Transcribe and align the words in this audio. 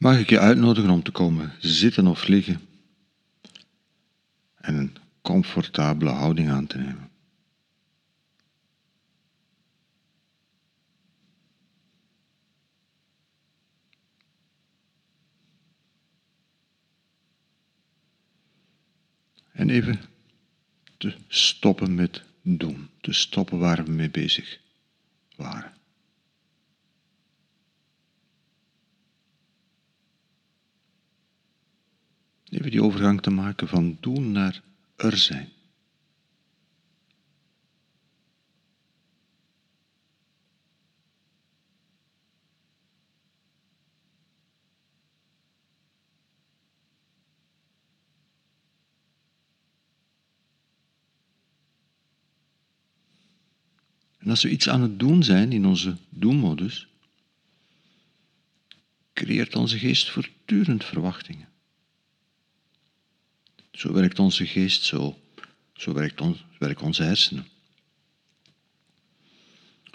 Mag 0.00 0.18
ik 0.18 0.28
je 0.30 0.38
uitnodigen 0.38 0.90
om 0.90 1.02
te 1.02 1.10
komen 1.10 1.52
zitten 1.58 2.06
of 2.06 2.26
liggen 2.26 2.60
en 4.54 4.74
een 4.74 4.96
comfortabele 5.22 6.10
houding 6.10 6.50
aan 6.50 6.66
te 6.66 6.78
nemen? 6.78 7.10
En 19.52 19.70
even 19.70 20.00
te 20.96 21.14
stoppen 21.28 21.94
met 21.94 22.22
doen, 22.42 22.90
te 23.00 23.12
stoppen 23.12 23.58
waar 23.58 23.84
we 23.84 23.90
mee 23.90 24.10
bezig 24.10 24.60
waren. 25.36 25.79
Die 32.70 32.82
overgang 32.82 33.22
te 33.22 33.30
maken 33.30 33.68
van 33.68 33.96
doen 34.00 34.32
naar 34.32 34.62
er 34.96 35.16
zijn. 35.16 35.48
En 54.18 54.30
als 54.30 54.42
we 54.42 54.50
iets 54.50 54.68
aan 54.68 54.82
het 54.82 54.98
doen 54.98 55.22
zijn 55.22 55.52
in 55.52 55.66
onze 55.66 55.96
doenmodus, 56.08 56.88
creëert 59.12 59.56
onze 59.56 59.78
geest 59.78 60.10
voortdurend 60.10 60.84
verwachtingen. 60.84 61.49
Zo 63.72 63.92
werkt 63.92 64.18
onze 64.18 64.46
geest, 64.46 64.82
zo, 64.82 65.18
zo 65.72 65.92
werkt, 65.92 66.20
ons, 66.20 66.44
werken 66.58 66.86
onze 66.86 67.02
hersenen. 67.02 67.46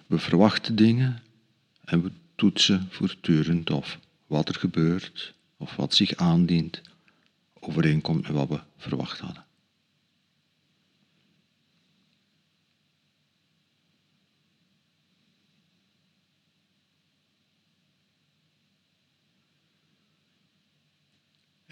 We 0.06 0.20
verwachten 0.20 0.76
dingen 0.76 1.24
en 1.86 2.02
we 2.02 2.12
toetsen 2.36 2.88
voortdurend 2.92 3.70
of 3.70 4.00
wat 4.28 4.50
er 4.50 4.56
gebeurt 4.56 5.34
of 5.58 5.76
wat 5.76 5.96
zich 5.96 6.16
aandient 6.16 6.82
overeenkomt 7.60 8.22
met 8.22 8.32
wat 8.32 8.50
we 8.50 8.60
verwacht 8.78 9.20
hadden. 9.20 9.45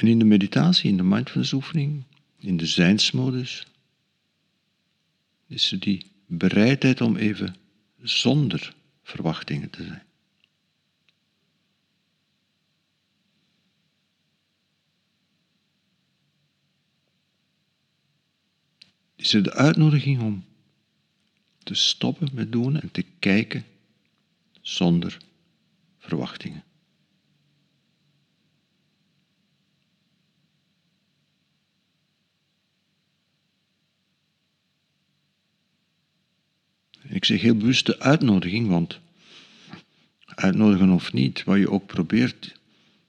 En 0.04 0.09
in 0.09 0.20
de 0.20 0.26
meditatie, 0.26 0.90
in 0.90 0.98
de 0.98 1.04
mindfulness 1.04 1.54
oefening, 1.54 2.04
in 2.38 2.58
de 2.58 2.66
zijnsmodus, 2.66 3.68
is 5.48 5.72
er 5.72 5.80
die 5.80 6.12
bereidheid 6.26 7.02
om 7.02 7.16
even 7.16 7.56
zonder 8.02 8.76
verwachtingen 9.04 9.70
te 9.70 9.84
zijn. 9.84 10.04
Is 19.16 19.34
er 19.34 19.44
de 19.44 19.54
uitnodiging 19.54 20.22
om 20.22 20.46
te 21.64 21.74
stoppen 21.74 22.30
met 22.34 22.52
doen 22.52 22.80
en 22.80 22.92
te 22.92 23.06
kijken 23.20 23.66
zonder 24.62 25.18
verwachtingen. 25.98 26.64
Ik 37.13 37.25
zeg 37.25 37.41
heel 37.41 37.57
bewust 37.57 37.85
de 37.85 38.00
uitnodiging, 38.00 38.68
want 38.68 39.00
uitnodigen 40.25 40.90
of 40.90 41.13
niet, 41.13 41.44
wat 41.44 41.57
je 41.57 41.69
ook 41.69 41.85
probeert, 41.85 42.59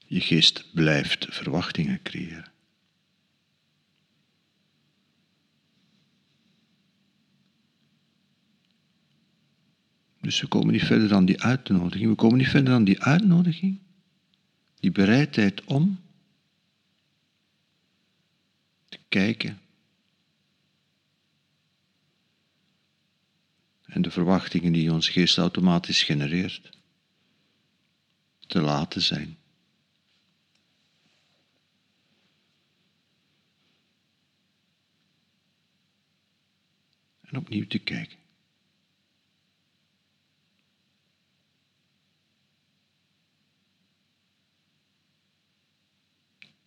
je 0.07 0.21
geest 0.21 0.71
blijft 0.73 1.27
verwachtingen 1.31 2.03
creëren. 2.03 2.53
Dus 10.21 10.41
we 10.41 10.47
komen 10.47 10.73
niet 10.73 10.85
verder 10.85 11.09
dan 11.09 11.25
die 11.25 11.43
uitnodiging. 11.43 12.09
We 12.09 12.15
komen 12.15 12.39
niet 12.39 12.49
verder 12.49 12.73
dan 12.73 12.85
die 12.85 13.03
uitnodiging, 13.03 13.79
die 14.81 14.93
bereidheid 14.93 15.65
om 15.65 16.01
te 18.89 18.99
kijken 19.09 19.59
en 23.95 24.03
de 24.03 24.11
verwachtingen 24.11 24.73
die 24.73 24.93
ons 24.93 25.09
geest 25.09 25.39
automatisch 25.39 26.03
genereert, 26.03 26.71
te 28.47 28.61
laten 28.61 29.03
zijn. 29.03 29.39
En 37.21 37.37
opnieuw 37.37 37.67
te 37.67 37.79
kijken. 37.79 38.19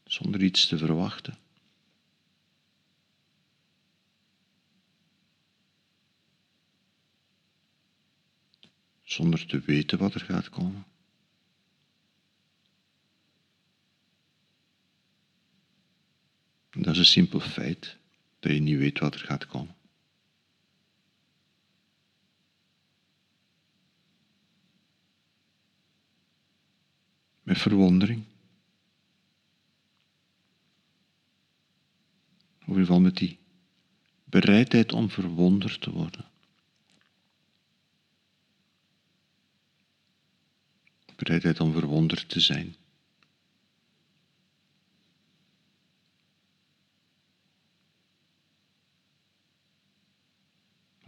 Zonder 0.04 0.44
iets 0.44 0.68
te 0.68 0.78
verwachten. 0.78 1.47
Zonder 9.18 9.46
te 9.46 9.60
weten 9.60 9.98
wat 9.98 10.14
er 10.14 10.20
gaat 10.22 10.50
komen. 10.50 10.86
Dat 16.70 16.94
is 16.94 16.98
een 16.98 17.06
simpel 17.06 17.40
feit, 17.40 17.98
dat 18.40 18.52
je 18.52 18.60
niet 18.60 18.78
weet 18.78 19.00
wat 19.00 19.14
er 19.14 19.20
gaat 19.20 19.48
komen. 19.48 19.76
Met 27.44 27.58
verwondering. 27.58 28.24
Of 32.60 32.68
in 32.68 32.68
ieder 32.68 32.86
geval 32.86 33.02
met 33.02 33.18
die 33.18 33.40
bereidheid 34.24 34.94
om 34.94 35.10
verwonderd 35.10 35.82
te 35.82 35.92
worden. 35.92 36.36
Bereidheid 41.18 41.60
om 41.60 41.74
verwonderd 41.74 42.30
te 42.30 42.40
zijn. 42.40 42.76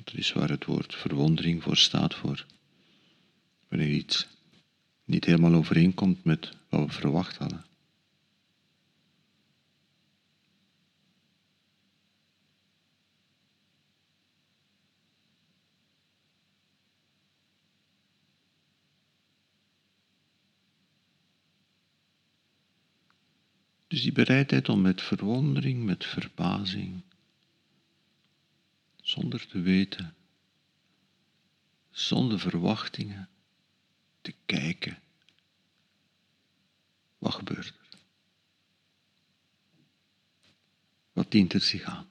Dat 0.03 0.14
is 0.14 0.34
waar 0.34 0.50
het 0.50 0.66
woord 0.66 0.96
verwondering 0.96 1.64
voor 1.64 1.78
staat 1.78 2.16
voor. 2.16 2.46
Wanneer 3.68 3.90
iets 3.90 4.28
niet 5.06 5.25
helemaal 5.25 5.53
overeenkomt 5.53 6.24
met 6.24 6.50
wat 6.69 6.86
we 6.86 6.92
verwacht 6.92 7.38
hadden. 7.38 7.69
Dus 24.00 24.07
die 24.07 24.25
bereidheid 24.25 24.69
om 24.69 24.81
met 24.81 25.01
verwondering, 25.01 25.84
met 25.84 26.06
verbazing, 26.06 27.01
zonder 29.01 29.48
te 29.48 29.62
weten, 29.62 30.16
zonder 31.90 32.40
verwachtingen, 32.40 33.30
te 34.22 34.34
kijken. 34.46 35.00
Wat 37.18 37.34
gebeurt 37.34 37.68
er? 37.68 38.00
Wat 41.13 41.31
dient 41.31 41.54
er 41.54 41.62
zich 41.62 41.84
aan? 41.84 42.10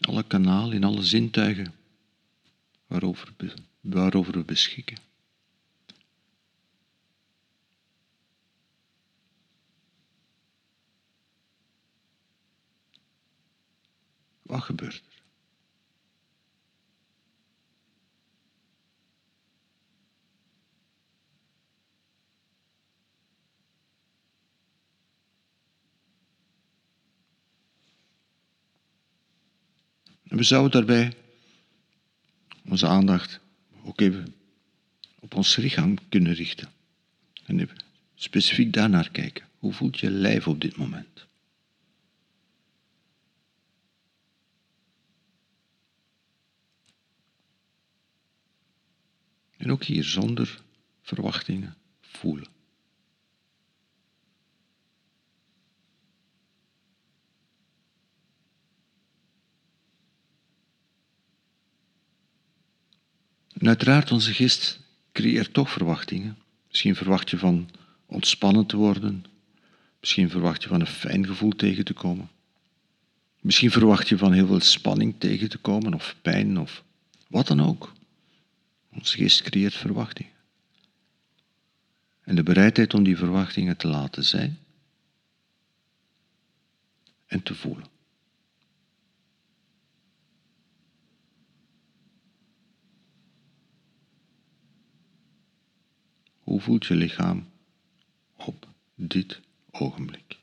Alle 0.00 0.26
kanalen 0.26 0.76
in 0.76 0.84
alle 0.84 1.02
zintuigen 1.02 1.78
waarover, 2.90 3.34
waarover 3.80 4.32
we 4.32 4.44
beschikken. 4.44 4.96
Wat 14.42 14.62
gebeurt 14.62 14.94
er? 14.94 15.18
We 30.22 30.42
zouden 30.42 30.70
daarbij 30.70 31.29
onze 32.70 32.86
aandacht 32.86 33.40
ook 33.84 34.00
even 34.00 34.34
op 35.18 35.34
ons 35.34 35.56
lichaam 35.56 36.08
kunnen 36.08 36.32
richten. 36.32 36.68
En 37.46 37.60
even 37.60 37.82
specifiek 38.14 38.72
daarnaar 38.72 39.10
kijken. 39.10 39.48
Hoe 39.58 39.72
voelt 39.72 39.98
je 39.98 40.10
lijf 40.10 40.48
op 40.48 40.60
dit 40.60 40.76
moment? 40.76 41.26
En 49.56 49.72
ook 49.72 49.84
hier 49.84 50.04
zonder 50.04 50.62
verwachtingen 51.02 51.76
voelen. 52.00 52.59
En 63.60 63.68
uiteraard, 63.68 64.10
onze 64.10 64.34
geest 64.34 64.80
creëert 65.12 65.52
toch 65.52 65.70
verwachtingen. 65.70 66.38
Misschien 66.68 66.96
verwacht 66.96 67.30
je 67.30 67.38
van 67.38 67.70
ontspannen 68.06 68.66
te 68.66 68.76
worden. 68.76 69.24
Misschien 70.00 70.30
verwacht 70.30 70.62
je 70.62 70.68
van 70.68 70.80
een 70.80 70.86
fijn 70.86 71.26
gevoel 71.26 71.50
tegen 71.50 71.84
te 71.84 71.92
komen. 71.92 72.28
Misschien 73.40 73.70
verwacht 73.70 74.08
je 74.08 74.18
van 74.18 74.32
heel 74.32 74.46
veel 74.46 74.60
spanning 74.60 75.14
tegen 75.18 75.48
te 75.48 75.58
komen, 75.58 75.94
of 75.94 76.16
pijn, 76.22 76.58
of 76.58 76.84
wat 77.28 77.46
dan 77.46 77.60
ook. 77.62 77.92
Onze 78.92 79.16
geest 79.16 79.42
creëert 79.42 79.74
verwachtingen. 79.74 80.32
En 82.20 82.34
de 82.34 82.42
bereidheid 82.42 82.94
om 82.94 83.02
die 83.02 83.16
verwachtingen 83.16 83.76
te 83.76 83.88
laten 83.88 84.24
zijn 84.24 84.58
en 87.26 87.42
te 87.42 87.54
voelen. 87.54 87.86
Hoe 96.50 96.60
voelt 96.60 96.86
je 96.86 96.94
lichaam 96.94 97.50
op 98.36 98.68
dit 98.94 99.40
ogenblik? 99.70 100.38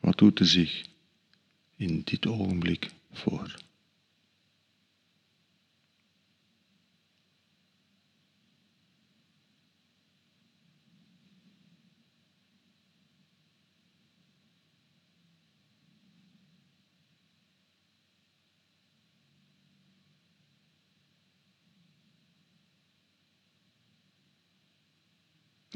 Wat 0.00 0.18
doet 0.18 0.38
er 0.38 0.46
zich 0.46 0.84
in 1.76 2.00
dit 2.04 2.26
ogenblik 2.26 2.90
voor? 3.10 3.54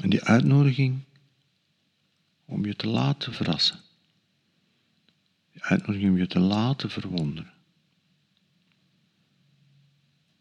En 0.07 0.13
die 0.13 0.23
uitnodiging 0.23 0.99
om 2.45 2.65
je 2.65 2.75
te 2.75 2.87
laten 2.87 3.33
verrassen. 3.33 3.79
Die 5.51 5.63
uitnodiging 5.63 6.11
om 6.11 6.17
je 6.17 6.27
te 6.27 6.39
laten 6.39 6.89
verwonderen. 6.89 7.53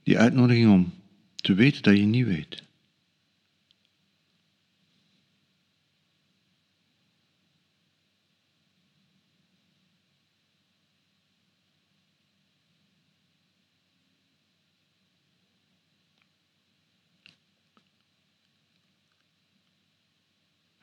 Die 0.03 0.19
uitnodiging 0.19 0.71
om 0.71 0.93
te 1.37 1.55
weten 1.55 1.83
dat 1.83 1.97
je 1.97 2.05
niet 2.05 2.27
weet. 2.27 2.63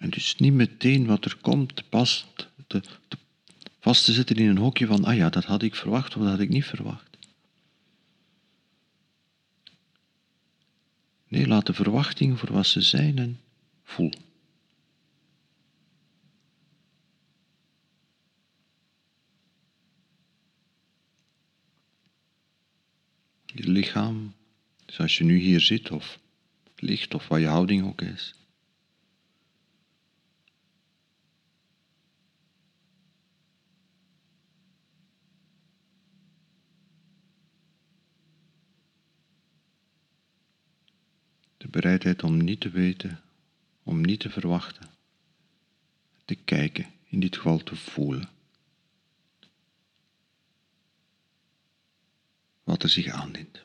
En 0.04 0.10
dus 0.10 0.36
niet 0.36 0.54
meteen 0.54 1.06
wat 1.06 1.26
er 1.26 1.38
komt 1.42 1.90
pas 1.90 2.26
te, 2.68 2.84
vast 3.80 4.06
te 4.06 4.14
zitten 4.14 4.36
in 4.36 4.50
een 4.50 4.58
hokje 4.58 4.86
van, 4.86 5.04
ah 5.04 5.16
ja, 5.16 5.30
dat 5.30 5.44
had 5.44 5.62
ik 5.62 5.76
verwacht 5.76 6.16
of 6.16 6.22
dat 6.22 6.32
had 6.32 6.40
ik 6.40 6.50
niet 6.50 6.66
verwacht. 6.66 7.18
Nee, 11.28 11.48
laat 11.48 11.66
de 11.66 11.74
verwachtingen 11.74 12.38
voor 12.38 12.52
wat 12.52 12.68
ze 12.68 12.82
zijn 12.82 13.18
en 13.18 13.40
voel. 13.84 14.12
Je 23.46 23.70
lichaam, 23.70 24.34
zoals 24.86 25.18
je 25.18 25.24
nu 25.24 25.38
hier 25.38 25.60
zit 25.60 25.92
of 25.92 26.20
ligt 26.76 27.14
of 27.14 27.28
wat 27.28 27.40
je 27.40 27.48
houding 27.48 27.86
ook 27.86 28.02
is. 28.02 28.34
Bereidheid 41.74 42.24
om 42.24 42.38
niet 42.38 42.60
te 42.60 42.70
weten, 42.70 43.22
om 43.84 44.02
niet 44.02 44.20
te 44.20 44.30
verwachten, 44.30 44.90
te 46.26 46.36
kijken, 46.36 46.86
in 47.10 47.20
dit 47.20 47.36
geval 47.36 47.58
te 47.58 47.76
voelen. 47.76 48.30
Wat 52.64 52.84
er 52.84 52.90
zich 52.90 53.08
aandient. 53.08 53.62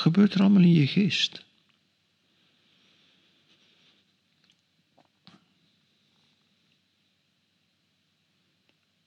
Gebeurt 0.00 0.34
er 0.34 0.40
allemaal 0.40 0.62
in 0.62 0.72
je 0.72 0.86
geest? 0.86 1.44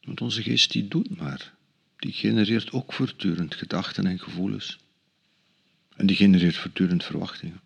Want 0.02 0.22
onze 0.22 0.44
geest 0.44 0.72
die 0.72 0.88
doet 0.88 1.18
maar. 1.18 1.54
Die 1.98 2.12
genereert 2.12 2.72
ook 2.72 2.94
voortdurend 2.94 3.56
gedachten 3.56 4.06
en 4.06 4.20
gevoelens. 4.20 4.80
En 5.96 6.06
die 6.06 6.16
genereert 6.16 6.56
voortdurend 6.56 7.04
verwachtingen. 7.04 7.62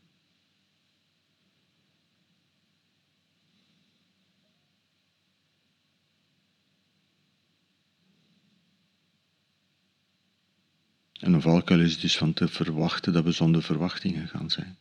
En 11.27 11.33
een 11.33 11.41
valkuil 11.41 11.79
is 11.79 11.99
dus 11.99 12.17
van 12.17 12.33
te 12.33 12.47
verwachten 12.47 13.13
dat 13.13 13.23
we 13.23 13.31
zonder 13.31 13.63
verwachtingen 13.63 14.27
gaan 14.27 14.49
zijn. 14.49 14.77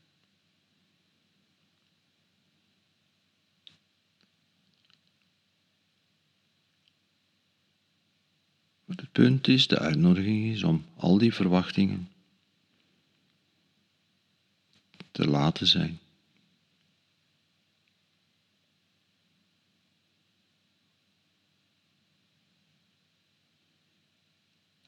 het 8.86 9.12
punt 9.12 9.48
is, 9.48 9.66
de 9.66 9.78
uitnodiging 9.78 10.54
is 10.54 10.62
om 10.62 10.84
al 10.96 11.18
die 11.18 11.34
verwachtingen 11.34 12.10
te 15.10 15.28
laten 15.28 15.66
zijn. 15.66 15.98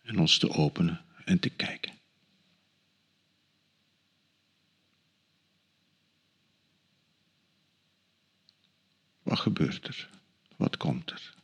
En 0.02 0.18
ons 0.18 0.38
te 0.38 0.50
openen 0.50 1.06
en 1.28 1.38
te 1.38 1.50
kijken. 1.50 1.92
Wat 9.23 9.38
gebeurt 9.38 9.87
er? 9.87 10.11
Wat 10.56 10.76
komt 10.76 11.11
er? 11.11 11.38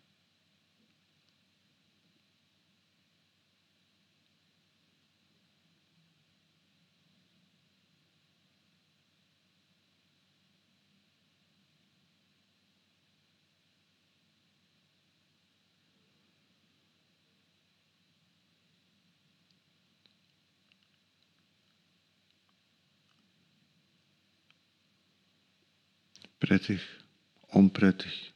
Prettig, 26.45 27.05
onprettig, 27.47 28.33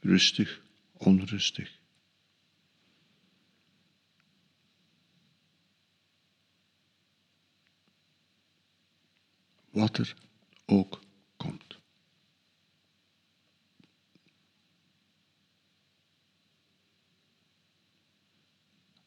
rustig, 0.00 0.60
onrustig. 0.92 1.78
Wat 9.70 9.98
er 9.98 10.14
ook 10.64 11.00
komt. 11.36 11.78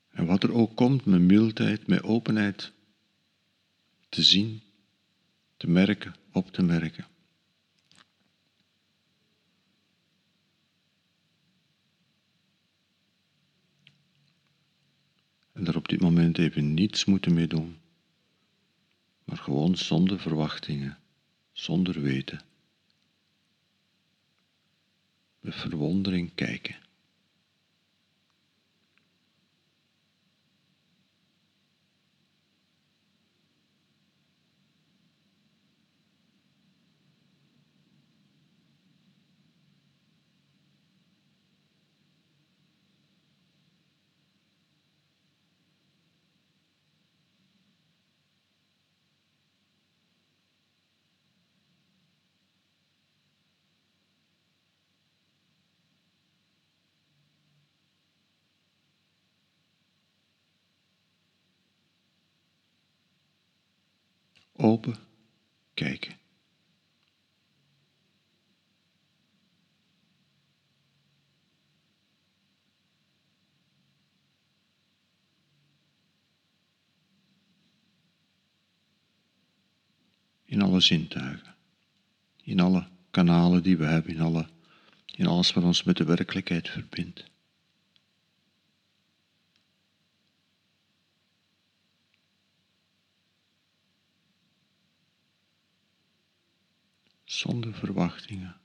En 0.09 0.25
wat 0.25 0.43
er 0.43 0.53
ook 0.53 0.75
komt, 0.75 1.05
met 1.05 1.21
mildheid, 1.21 1.87
met 1.87 2.03
openheid 2.03 2.71
te 4.09 4.23
zien, 4.23 4.61
te 5.57 5.69
merken, 5.69 6.15
op 6.31 6.51
te 6.51 6.63
merken. 6.63 7.13
En 15.55 15.67
er 15.67 15.75
op 15.75 15.87
dit 15.87 15.94
moment 16.05 16.37
even 16.37 16.73
niets 16.73 17.05
moeten 17.05 17.33
mee 17.33 17.47
doen, 17.47 17.77
maar 19.23 19.37
gewoon 19.37 19.77
zonder 19.77 20.19
verwachtingen, 20.19 20.97
zonder 21.51 22.01
weten. 22.01 22.41
Met 25.39 25.55
verwondering 25.55 26.31
kijken. 26.35 26.75
Open 64.55 64.95
kijken. 65.73 66.17
In 80.45 80.61
alle 80.61 80.79
zintuigen, 80.79 81.55
in 82.43 82.59
alle 82.59 82.87
kanalen 83.11 83.63
die 83.63 83.77
we 83.77 83.85
hebben, 83.85 84.13
in, 84.13 84.21
alle, 84.21 84.47
in 85.15 85.27
alles 85.27 85.53
wat 85.53 85.63
ons 85.63 85.83
met 85.83 85.97
de 85.97 86.03
werkelijkheid 86.03 86.69
verbindt. 86.69 87.23
Zonder 97.45 97.73
verwachtingen, 97.73 98.55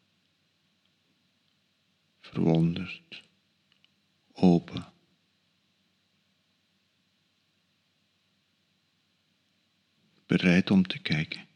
verwonderd, 2.21 3.23
open. 4.33 4.93
Bereid 10.27 10.71
om 10.71 10.87
te 10.87 10.99
kijken. 10.99 11.50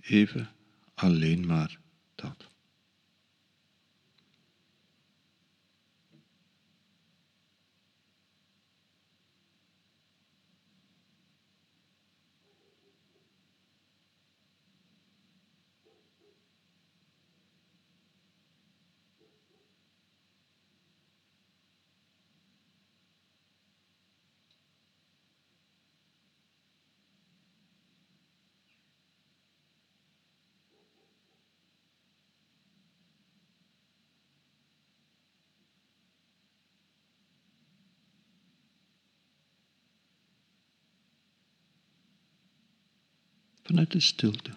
Even 0.00 0.48
alleen 0.94 1.46
maar 1.46 1.78
dat. 2.14 2.49
Vanuit 43.70 43.90
de 43.90 44.00
stilte, 44.00 44.50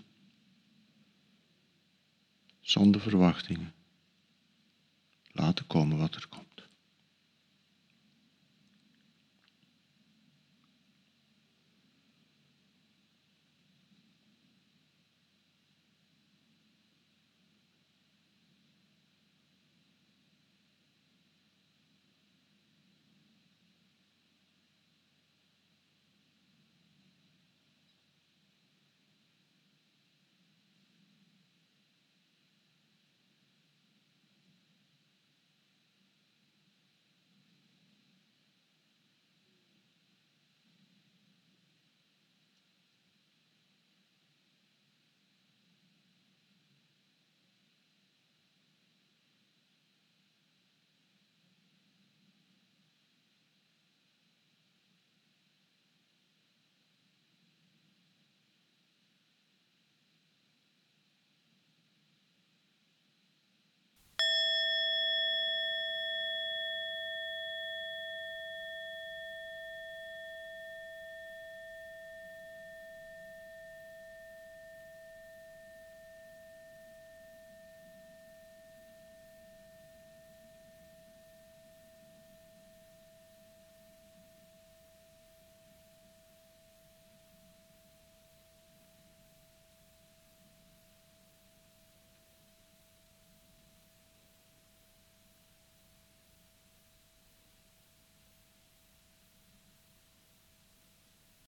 zonder 2.62 3.01
verwachtingen. 3.01 3.74
Laten 5.32 5.67
komen 5.67 5.98
wat 5.98 6.15
er 6.15 6.27
komt. 6.27 6.52